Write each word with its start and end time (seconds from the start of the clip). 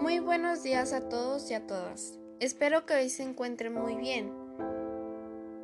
Muy 0.00 0.18
buenos 0.20 0.62
días 0.62 0.92
a 0.92 1.08
todos 1.08 1.50
y 1.50 1.54
a 1.54 1.66
todas. 1.66 2.18
Espero 2.40 2.86
que 2.86 2.94
hoy 2.94 3.10
se 3.10 3.22
encuentren 3.22 3.74
muy 3.74 3.94
bien. 3.94 4.32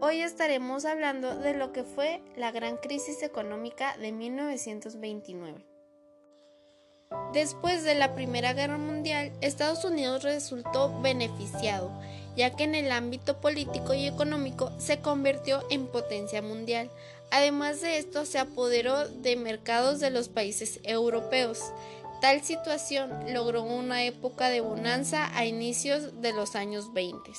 Hoy 0.01 0.21
estaremos 0.21 0.85
hablando 0.85 1.37
de 1.37 1.54
lo 1.54 1.72
que 1.72 1.85
fue 1.85 2.22
la 2.37 2.53
gran 2.53 2.77
crisis 2.77 3.22
económica 3.22 3.96
de 3.96 4.12
1929. 4.12 5.67
Después 7.33 7.85
de 7.85 7.95
la 7.95 8.14
Primera 8.14 8.53
Guerra 8.53 8.78
Mundial, 8.78 9.33
Estados 9.41 9.85
Unidos 9.85 10.22
resultó 10.22 11.01
beneficiado, 11.01 11.90
ya 12.37 12.54
que 12.54 12.65
en 12.65 12.74
el 12.74 12.92
ámbito 12.92 13.40
político 13.40 13.95
y 13.95 14.06
económico 14.06 14.72
se 14.79 15.01
convirtió 15.01 15.63
en 15.71 15.87
potencia 15.87 16.42
mundial. 16.42 16.91
Además 17.30 17.80
de 17.80 17.98
esto, 17.98 18.24
se 18.24 18.38
apoderó 18.38 19.09
de 19.09 19.37
mercados 19.37 20.01
de 20.01 20.10
los 20.10 20.29
países 20.29 20.80
europeos. 20.84 21.73
Tal 22.20 22.42
situación 22.42 23.32
logró 23.32 23.62
una 23.62 24.02
época 24.05 24.48
de 24.48 24.60
bonanza 24.60 25.30
a 25.36 25.46
inicios 25.46 26.20
de 26.20 26.32
los 26.32 26.56
años 26.56 26.92
20. 26.92 27.30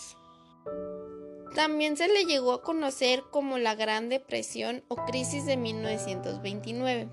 También 1.53 1.97
se 1.97 2.07
le 2.07 2.23
llegó 2.23 2.53
a 2.53 2.61
conocer 2.61 3.23
como 3.29 3.57
la 3.57 3.75
Gran 3.75 4.07
Depresión 4.07 4.85
o 4.87 4.95
crisis 4.95 5.45
de 5.45 5.57
1929. 5.57 7.09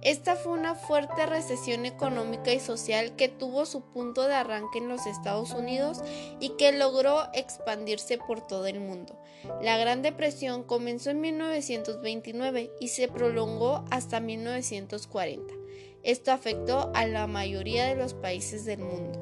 Esta 0.00 0.36
fue 0.36 0.52
una 0.52 0.74
fuerte 0.74 1.26
recesión 1.26 1.84
económica 1.84 2.52
y 2.52 2.60
social 2.60 3.14
que 3.14 3.28
tuvo 3.28 3.66
su 3.66 3.82
punto 3.82 4.26
de 4.26 4.34
arranque 4.34 4.78
en 4.78 4.88
los 4.88 5.06
Estados 5.06 5.52
Unidos 5.52 6.00
y 6.40 6.56
que 6.56 6.72
logró 6.72 7.28
expandirse 7.34 8.16
por 8.16 8.44
todo 8.46 8.66
el 8.66 8.80
mundo. 8.80 9.20
La 9.60 9.76
Gran 9.76 10.00
Depresión 10.00 10.64
comenzó 10.64 11.10
en 11.10 11.20
1929 11.20 12.72
y 12.80 12.88
se 12.88 13.08
prolongó 13.08 13.84
hasta 13.90 14.18
1940. 14.18 15.61
Esto 16.02 16.32
afectó 16.32 16.90
a 16.94 17.06
la 17.06 17.26
mayoría 17.26 17.86
de 17.86 17.94
los 17.94 18.14
países 18.14 18.64
del 18.64 18.80
mundo. 18.80 19.18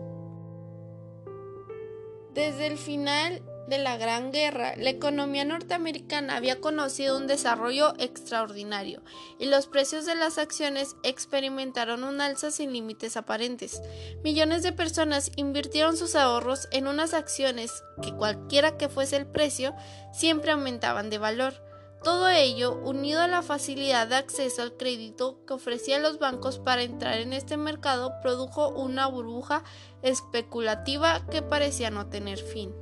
Desde 2.32 2.68
el 2.68 2.78
final 2.78 3.42
de 3.70 3.78
la 3.78 3.96
Gran 3.96 4.32
Guerra, 4.32 4.74
la 4.76 4.90
economía 4.90 5.44
norteamericana 5.44 6.36
había 6.36 6.60
conocido 6.60 7.16
un 7.16 7.26
desarrollo 7.26 7.94
extraordinario 7.98 9.00
y 9.38 9.46
los 9.46 9.66
precios 9.68 10.06
de 10.06 10.16
las 10.16 10.38
acciones 10.38 10.96
experimentaron 11.02 12.02
un 12.02 12.20
alza 12.20 12.50
sin 12.50 12.72
límites 12.72 13.16
aparentes. 13.16 13.80
Millones 14.24 14.62
de 14.62 14.72
personas 14.72 15.30
invirtieron 15.36 15.96
sus 15.96 16.16
ahorros 16.16 16.68
en 16.72 16.88
unas 16.88 17.14
acciones 17.14 17.84
que 18.02 18.12
cualquiera 18.12 18.76
que 18.76 18.88
fuese 18.88 19.16
el 19.16 19.26
precio, 19.26 19.74
siempre 20.12 20.50
aumentaban 20.50 21.08
de 21.08 21.18
valor. 21.18 21.69
Todo 22.02 22.30
ello, 22.30 22.80
unido 22.82 23.20
a 23.20 23.28
la 23.28 23.42
facilidad 23.42 24.08
de 24.08 24.16
acceso 24.16 24.62
al 24.62 24.76
crédito 24.76 25.44
que 25.46 25.52
ofrecían 25.52 26.02
los 26.02 26.18
bancos 26.18 26.58
para 26.58 26.82
entrar 26.82 27.18
en 27.18 27.34
este 27.34 27.58
mercado, 27.58 28.14
produjo 28.22 28.70
una 28.70 29.06
burbuja 29.06 29.64
especulativa 30.00 31.26
que 31.30 31.42
parecía 31.42 31.90
no 31.90 32.08
tener 32.08 32.38
fin. 32.38 32.74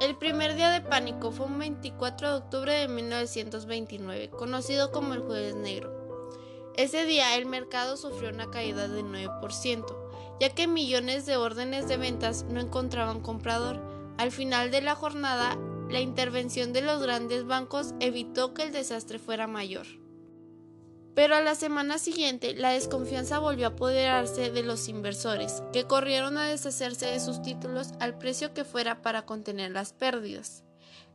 El 0.00 0.16
primer 0.16 0.54
día 0.54 0.70
de 0.70 0.80
pánico 0.80 1.30
fue 1.30 1.44
un 1.44 1.58
24 1.58 2.30
de 2.30 2.36
octubre 2.38 2.72
de 2.72 2.88
1929, 2.88 4.30
conocido 4.30 4.90
como 4.90 5.12
el 5.12 5.20
Jueves 5.20 5.54
Negro. 5.54 6.00
Ese 6.76 7.04
día 7.04 7.36
el 7.36 7.44
mercado 7.44 7.98
sufrió 7.98 8.30
una 8.30 8.50
caída 8.50 8.88
de 8.88 9.04
9%, 9.04 9.84
ya 10.40 10.48
que 10.48 10.66
millones 10.66 11.26
de 11.26 11.36
órdenes 11.36 11.88
de 11.88 11.98
ventas 11.98 12.44
no 12.44 12.60
encontraban 12.60 13.20
comprador. 13.20 13.78
Al 14.16 14.30
final 14.30 14.70
de 14.70 14.80
la 14.80 14.94
jornada, 14.94 15.58
la 15.90 16.00
intervención 16.00 16.72
de 16.72 16.82
los 16.82 17.02
grandes 17.02 17.46
bancos 17.46 17.94
evitó 18.00 18.54
que 18.54 18.62
el 18.62 18.72
desastre 18.72 19.18
fuera 19.18 19.46
mayor. 19.46 19.86
Pero 21.14 21.34
a 21.34 21.40
la 21.40 21.54
semana 21.54 21.98
siguiente 21.98 22.54
la 22.54 22.70
desconfianza 22.70 23.38
volvió 23.40 23.66
a 23.66 23.70
apoderarse 23.70 24.50
de 24.50 24.62
los 24.62 24.88
inversores, 24.88 25.62
que 25.72 25.84
corrieron 25.84 26.38
a 26.38 26.48
deshacerse 26.48 27.06
de 27.06 27.20
sus 27.20 27.42
títulos 27.42 27.92
al 27.98 28.16
precio 28.16 28.54
que 28.54 28.64
fuera 28.64 29.02
para 29.02 29.26
contener 29.26 29.72
las 29.72 29.92
pérdidas. 29.92 30.64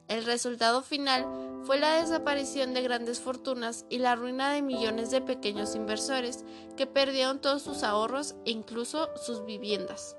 El 0.08 0.26
resultado 0.26 0.84
final 0.84 1.26
fue 1.64 1.80
la 1.80 1.96
desaparición 1.96 2.74
de 2.74 2.84
grandes 2.84 3.20
fortunas 3.20 3.86
y 3.90 3.98
la 3.98 4.16
ruina 4.16 4.54
de 4.54 4.62
millones 4.62 5.10
de 5.10 5.22
pequeños 5.22 5.76
inversores 5.76 6.44
que 6.78 6.86
perdieron 6.86 7.40
todos 7.40 7.64
sus 7.64 7.82
ahorros 7.82 8.36
e 8.46 8.52
incluso 8.52 9.10
sus 9.18 9.46
viviendas. 9.46 10.16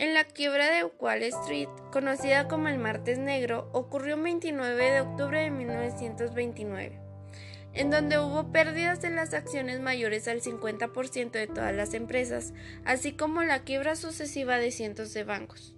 En 0.00 0.14
la 0.14 0.24
quiebra 0.24 0.70
de 0.70 0.84
Wall 0.98 1.22
Street, 1.24 1.68
conocida 1.92 2.48
como 2.48 2.68
el 2.68 2.78
Martes 2.78 3.18
Negro, 3.18 3.68
ocurrió 3.74 4.14
el 4.14 4.22
29 4.22 4.92
de 4.92 5.00
octubre 5.02 5.42
de 5.42 5.50
1929 5.50 6.98
en 7.74 7.90
donde 7.90 8.18
hubo 8.18 8.50
pérdidas 8.50 9.02
de 9.02 9.10
las 9.10 9.34
acciones 9.34 9.78
mayores 9.78 10.26
al 10.26 10.40
50% 10.40 11.32
de 11.32 11.46
todas 11.48 11.74
las 11.74 11.92
empresas, 11.92 12.54
así 12.86 13.12
como 13.12 13.42
la 13.42 13.62
quiebra 13.62 13.94
sucesiva 13.94 14.56
de 14.56 14.70
cientos 14.70 15.12
de 15.12 15.24
bancos. 15.24 15.76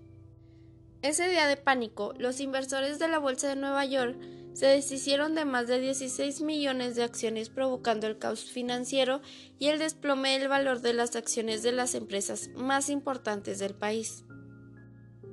Ese 1.02 1.28
día 1.28 1.48
de 1.48 1.56
pánico, 1.56 2.14
los 2.16 2.38
inversores 2.38 3.00
de 3.00 3.08
la 3.08 3.18
Bolsa 3.18 3.48
de 3.48 3.56
Nueva 3.56 3.84
York 3.84 4.16
se 4.52 4.66
deshicieron 4.66 5.34
de 5.34 5.44
más 5.44 5.66
de 5.66 5.80
16 5.80 6.42
millones 6.42 6.94
de 6.94 7.04
acciones 7.04 7.48
provocando 7.48 8.06
el 8.06 8.18
caos 8.18 8.44
financiero 8.44 9.20
y 9.58 9.68
el 9.68 9.78
desplome 9.78 10.38
del 10.38 10.48
valor 10.48 10.80
de 10.80 10.92
las 10.92 11.16
acciones 11.16 11.62
de 11.62 11.72
las 11.72 11.94
empresas 11.94 12.50
más 12.54 12.90
importantes 12.90 13.58
del 13.58 13.74
país. 13.74 14.24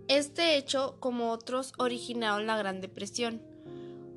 Este 0.08 0.58
hecho, 0.58 0.98
como 1.00 1.32
otros, 1.32 1.74
originaron 1.78 2.48
la 2.48 2.58
Gran 2.58 2.82
Depresión. 2.82 3.44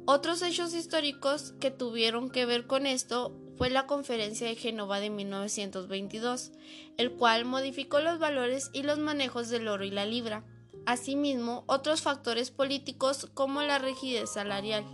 Otros 0.06 0.42
hechos 0.42 0.74
históricos 0.74 1.54
que 1.60 1.70
tuvieron 1.70 2.30
que 2.30 2.46
ver 2.46 2.66
con 2.66 2.86
esto 2.86 3.38
fue 3.56 3.70
la 3.70 3.86
Conferencia 3.86 4.46
de 4.46 4.56
Génova 4.56 5.00
de 5.00 5.10
1922, 5.10 6.52
el 6.96 7.12
cual 7.12 7.44
modificó 7.44 8.00
los 8.00 8.19
valores 8.19 8.70
y 8.72 8.82
los 8.82 8.98
manejos 8.98 9.50
del 9.50 9.69
oro 9.69 9.84
y 9.84 9.90
la 9.90 10.06
libra. 10.06 10.44
Asimismo, 10.84 11.62
otros 11.69 12.03
factores 12.03 12.50
políticos 12.50 13.31
como 13.34 13.62
la 13.62 13.78
rigidez 13.78 14.31
salarial. 14.31 14.84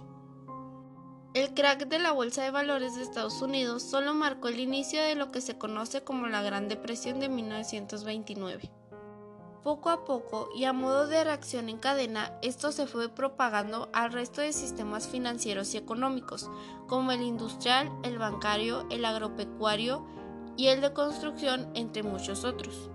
El 1.32 1.54
crack 1.54 1.88
de 1.88 1.98
la 1.98 2.12
Bolsa 2.12 2.42
de 2.42 2.50
Valores 2.50 2.94
de 2.94 3.02
Estados 3.02 3.40
Unidos 3.40 3.82
solo 3.82 4.12
marcó 4.12 4.48
el 4.48 4.60
inicio 4.60 5.02
de 5.02 5.14
lo 5.14 5.30
que 5.30 5.40
se 5.40 5.56
conoce 5.56 6.04
como 6.04 6.26
la 6.26 6.42
Gran 6.42 6.68
Depresión 6.68 7.20
de 7.20 7.30
1929. 7.30 8.70
Poco 9.62 9.88
a 9.88 10.04
poco 10.04 10.50
y 10.54 10.64
a 10.64 10.74
modo 10.74 11.06
de 11.06 11.24
reacción 11.24 11.68
en 11.70 11.78
cadena, 11.78 12.38
esto 12.42 12.70
se 12.70 12.86
fue 12.86 13.08
propagando 13.08 13.88
al 13.92 14.12
resto 14.12 14.40
de 14.42 14.52
sistemas 14.52 15.08
financieros 15.08 15.72
y 15.74 15.78
económicos, 15.78 16.50
como 16.86 17.12
el 17.12 17.22
industrial, 17.22 17.90
el 18.02 18.18
bancario, 18.18 18.86
el 18.90 19.04
agropecuario 19.04 20.06
y 20.56 20.66
el 20.66 20.82
de 20.82 20.92
construcción, 20.92 21.70
entre 21.74 22.02
muchos 22.02 22.44
otros. 22.44 22.90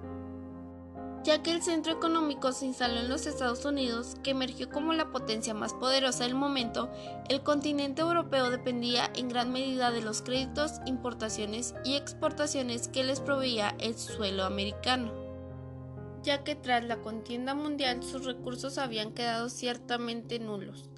Ya 1.24 1.42
que 1.42 1.52
el 1.52 1.64
centro 1.64 1.94
económico 1.94 2.52
se 2.52 2.66
instaló 2.66 3.00
en 3.00 3.08
los 3.08 3.26
Estados 3.26 3.64
Unidos, 3.64 4.18
que 4.24 4.32
emergió 4.32 4.70
como 4.70 4.92
la 4.94 5.12
potencia 5.12 5.54
más 5.54 5.74
poderosa 5.74 6.26
del 6.26 6.36
momento, 6.36 6.92
el 7.30 7.42
continente 7.44 8.02
europeo 8.02 8.50
dependía 8.50 9.10
en 9.16 9.30
gran 9.30 9.52
medida 9.52 9.92
de 9.92 10.02
los 10.02 10.22
créditos, 10.22 10.82
importaciones 10.86 11.76
y 11.86 11.96
exportaciones 11.96 12.90
que 12.90 13.06
les 13.06 13.22
proveía 13.22 13.76
el 13.80 13.98
suelo 13.98 14.44
americano 14.44 15.24
ya 16.24 16.44
que 16.44 16.56
tras 16.56 16.84
la 16.84 17.02
contienda 17.02 17.54
mundial 17.54 18.02
sus 18.02 18.26
recursos 18.26 18.78
habían 18.78 19.14
quedado 19.14 19.50
ciertamente 19.50 20.40
nulos. 20.40 20.90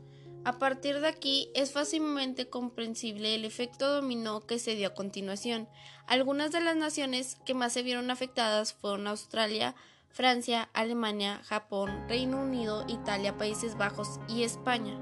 A 0.46 0.60
partir 0.60 1.00
de 1.00 1.08
aquí 1.08 1.50
es 1.56 1.72
fácilmente 1.72 2.48
comprensible 2.50 3.34
el 3.34 3.46
efecto 3.46 3.92
dominó 3.92 4.46
que 4.46 4.60
se 4.60 4.76
dio 4.76 4.90
a 4.90 4.94
continuación. 4.94 5.68
Algunas 6.06 6.52
de 6.52 6.62
las 6.62 6.76
naciones 6.76 7.38
que 7.46 7.56
más 7.56 7.74
se 7.74 7.82
vieron 7.82 8.12
afectadas 8.12 8.74
fueron 8.74 9.08
Australia, 9.08 9.76
Francia, 10.16 10.70
Alemania, 10.72 11.42
Japón, 11.44 12.06
Reino 12.08 12.42
Unido, 12.42 12.86
Italia, 12.88 13.38
Países 13.38 13.76
Bajos 13.76 14.22
y 14.30 14.44
España. 14.44 14.98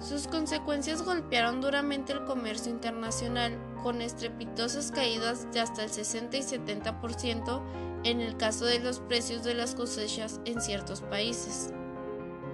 Sus 0.00 0.26
consecuencias 0.26 1.02
golpearon 1.02 1.60
duramente 1.60 2.14
el 2.14 2.24
comercio 2.24 2.72
internacional, 2.72 3.58
con 3.82 4.00
estrepitosas 4.00 4.90
caídas 4.90 5.52
de 5.52 5.60
hasta 5.60 5.84
el 5.84 5.90
60 5.90 6.34
y 6.34 6.40
70% 6.40 7.62
en 8.04 8.22
el 8.22 8.38
caso 8.38 8.64
de 8.64 8.80
los 8.80 9.00
precios 9.00 9.44
de 9.44 9.52
las 9.52 9.74
cosechas 9.74 10.40
en 10.46 10.62
ciertos 10.62 11.02
países. 11.02 11.74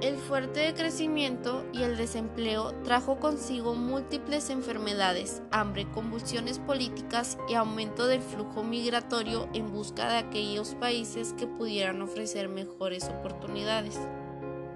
El 0.01 0.17
fuerte 0.17 0.61
decrecimiento 0.61 1.63
y 1.75 1.83
el 1.83 1.99
desempleo 1.99 2.73
trajo 2.85 3.21
consigo 3.21 3.75
múltiples 3.75 4.49
enfermedades, 4.49 5.43
hambre, 5.51 5.87
convulsiones 5.91 6.59
políticas 6.59 7.37
y 7.51 7.55
aumento 7.55 8.07
del 8.07 8.23
flujo 8.23 8.63
migratorio 8.63 9.47
en 9.53 9.71
busca 9.71 10.09
de 10.09 10.17
aquellos 10.17 10.75
países 10.77 11.35
que 11.35 11.47
pudieran 11.47 12.01
ofrecer 12.01 12.49
mejores 12.49 13.11
oportunidades. 13.11 14.01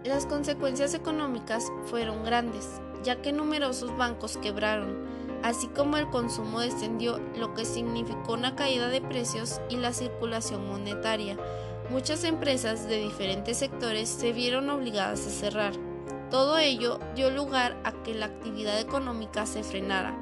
Las 0.05 0.27
consecuencias 0.27 0.93
económicas 0.93 1.73
fueron 1.87 2.23
grandes, 2.23 2.69
ya 3.03 3.23
que 3.23 3.33
numerosos 3.33 3.97
bancos 3.97 4.37
quebraron, 4.37 5.07
así 5.43 5.69
como 5.69 5.97
el 5.97 6.11
consumo 6.11 6.61
descendió, 6.61 7.19
lo 7.35 7.55
que 7.55 7.65
significó 7.65 8.35
una 8.35 8.57
caída 8.57 8.89
de 8.89 9.01
precios 9.01 9.63
y 9.71 9.79
la 9.79 9.95
circulación 9.95 10.69
monetaria. 10.69 11.39
Muchas 11.91 12.25
empresas 12.25 12.89
de 12.89 12.99
diferentes 12.99 13.59
sectores 13.59 14.09
se 14.09 14.33
vieron 14.33 14.71
obligadas 14.71 15.27
a 15.27 15.31
cerrar. 15.31 15.75
Todo 16.31 16.59
ello 16.59 16.99
dio 17.15 17.31
lugar 17.31 17.79
a 17.85 17.93
que 18.03 18.15
la 18.15 18.27
actividad 18.27 18.81
económica 18.81 19.47
se 19.47 19.63
frenara. 19.63 20.19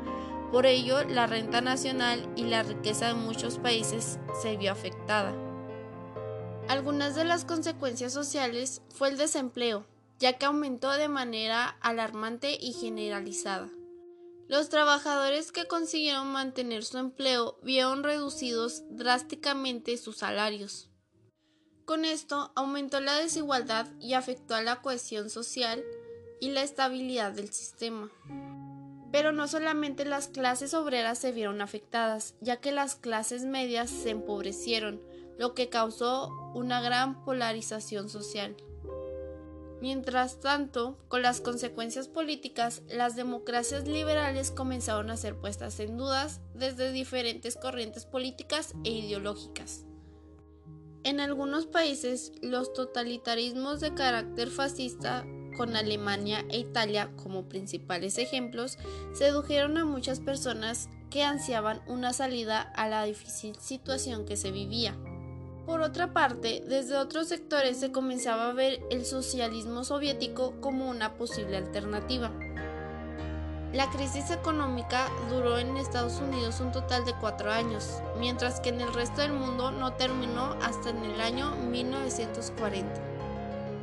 Por 0.50 0.66
ello, 0.66 1.04
la 1.04 1.26
renta 1.26 1.60
nacional 1.60 2.28
y 2.36 2.44
la 2.44 2.62
riqueza 2.62 3.06
de 3.06 3.14
muchos 3.14 3.58
países 3.58 4.18
se 4.42 4.56
vio 4.56 4.72
afectada. 4.72 5.32
Algunas 6.68 7.14
de 7.14 7.24
las 7.24 7.44
consecuencias 7.44 8.12
sociales 8.12 8.82
fue 8.90 9.08
el 9.08 9.16
desempleo, 9.16 9.86
ya 10.18 10.34
que 10.34 10.46
aumentó 10.46 10.90
de 10.92 11.08
manera 11.08 11.76
alarmante 11.80 12.58
y 12.60 12.72
generalizada. 12.72 13.70
Los 14.48 14.68
trabajadores 14.68 15.52
que 15.52 15.66
consiguieron 15.66 16.26
mantener 16.26 16.84
su 16.84 16.98
empleo 16.98 17.58
vieron 17.62 18.02
reducidos 18.02 18.82
drásticamente 18.90 19.96
sus 19.96 20.18
salarios. 20.18 20.91
Con 21.84 22.04
esto 22.04 22.52
aumentó 22.54 23.00
la 23.00 23.16
desigualdad 23.16 23.88
y 24.00 24.14
afectó 24.14 24.54
a 24.54 24.62
la 24.62 24.80
cohesión 24.82 25.30
social 25.30 25.84
y 26.40 26.50
la 26.50 26.62
estabilidad 26.62 27.32
del 27.32 27.52
sistema. 27.52 28.10
Pero 29.10 29.32
no 29.32 29.48
solamente 29.48 30.04
las 30.04 30.28
clases 30.28 30.74
obreras 30.74 31.18
se 31.18 31.32
vieron 31.32 31.60
afectadas, 31.60 32.34
ya 32.40 32.58
que 32.58 32.72
las 32.72 32.94
clases 32.94 33.44
medias 33.44 33.90
se 33.90 34.10
empobrecieron, 34.10 35.02
lo 35.38 35.54
que 35.54 35.68
causó 35.68 36.52
una 36.54 36.80
gran 36.80 37.24
polarización 37.24 38.08
social. 38.08 38.56
Mientras 39.80 40.38
tanto, 40.38 40.96
con 41.08 41.22
las 41.22 41.40
consecuencias 41.40 42.06
políticas, 42.06 42.82
las 42.88 43.16
democracias 43.16 43.88
liberales 43.88 44.52
comenzaron 44.52 45.10
a 45.10 45.16
ser 45.16 45.34
puestas 45.36 45.80
en 45.80 45.96
dudas 45.96 46.40
desde 46.54 46.92
diferentes 46.92 47.56
corrientes 47.56 48.06
políticas 48.06 48.74
e 48.84 48.90
ideológicas. 48.90 49.84
En 51.04 51.18
algunos 51.18 51.66
países, 51.66 52.32
los 52.42 52.72
totalitarismos 52.72 53.80
de 53.80 53.92
carácter 53.92 54.48
fascista, 54.50 55.26
con 55.56 55.76
Alemania 55.76 56.44
e 56.48 56.58
Italia 56.58 57.10
como 57.22 57.48
principales 57.48 58.18
ejemplos, 58.18 58.78
sedujeron 59.12 59.76
a 59.78 59.84
muchas 59.84 60.20
personas 60.20 60.88
que 61.10 61.24
ansiaban 61.24 61.82
una 61.86 62.12
salida 62.12 62.60
a 62.60 62.88
la 62.88 63.04
difícil 63.04 63.56
situación 63.56 64.24
que 64.24 64.36
se 64.36 64.50
vivía. 64.52 64.96
Por 65.66 65.80
otra 65.80 66.12
parte, 66.12 66.64
desde 66.66 66.96
otros 66.96 67.28
sectores 67.28 67.78
se 67.78 67.92
comenzaba 67.92 68.48
a 68.48 68.52
ver 68.52 68.80
el 68.90 69.04
socialismo 69.04 69.84
soviético 69.84 70.60
como 70.60 70.88
una 70.88 71.14
posible 71.14 71.56
alternativa. 71.56 72.32
La 73.72 73.88
crisis 73.88 74.30
económica 74.30 75.08
duró 75.30 75.56
en 75.56 75.78
Estados 75.78 76.20
Unidos 76.20 76.60
un 76.60 76.72
total 76.72 77.06
de 77.06 77.14
cuatro 77.14 77.50
años, 77.50 78.02
mientras 78.18 78.60
que 78.60 78.68
en 78.68 78.82
el 78.82 78.92
resto 78.92 79.22
del 79.22 79.32
mundo 79.32 79.70
no 79.70 79.94
terminó 79.94 80.56
hasta 80.62 80.90
en 80.90 81.02
el 81.02 81.18
año 81.22 81.52
1940. 81.70 82.92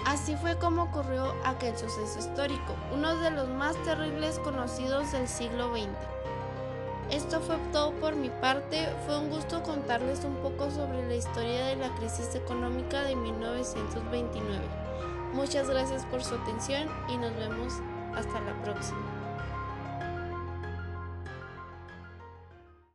Así 0.06 0.36
fue 0.36 0.56
como 0.57 0.83
ocurrió 0.83 1.33
aquel 1.44 1.75
suceso 1.75 2.19
histórico, 2.19 2.75
uno 2.94 3.18
de 3.18 3.31
los 3.31 3.50
más 3.50 3.75
terribles 3.83 4.38
conocidos 4.39 5.12
del 5.12 5.27
siglo 5.27 5.71
XX. 5.75 5.88
Esto 7.09 7.41
fue 7.41 7.57
todo 7.71 7.91
por 7.94 8.15
mi 8.15 8.30
parte. 8.30 8.88
Fue 9.07 9.18
un 9.18 9.31
gusto 9.31 9.63
contarles 9.63 10.24
un 10.24 10.36
poco 10.36 10.69
sobre 10.69 11.07
la 11.07 11.15
historia 11.15 11.65
de 11.65 11.75
la 11.77 11.89
crisis 11.95 12.36
económica 12.36 13.01
de 13.01 13.15
1929. 13.15 14.59
Muchas 15.33 15.68
gracias 15.68 16.06
por 16.06 16.24
su 16.24 16.36
atención 16.36 16.88
y 17.07 17.18
nos 17.18 17.36
vemos 17.36 17.74
hasta 18.15 18.39
la 18.41 18.53
próxima. 18.62 19.19